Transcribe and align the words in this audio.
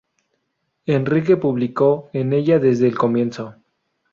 Enrique 0.87 1.37
publicó 1.37 2.09
en 2.13 2.33
ella 2.33 2.57
desde 2.57 2.87
el 2.87 2.97
comienzo. 2.97 3.53